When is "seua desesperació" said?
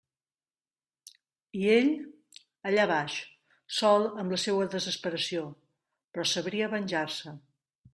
4.49-5.49